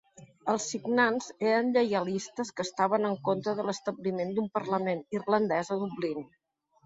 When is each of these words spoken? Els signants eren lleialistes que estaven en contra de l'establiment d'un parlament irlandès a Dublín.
Els 0.51 0.63
signants 0.71 1.27
eren 1.49 1.67
lleialistes 1.75 2.51
que 2.59 2.65
estaven 2.67 3.05
en 3.09 3.13
contra 3.29 3.55
de 3.59 3.65
l'establiment 3.67 4.33
d'un 4.39 4.49
parlament 4.57 5.03
irlandès 5.19 5.73
a 5.77 5.77
Dublín. 5.83 6.27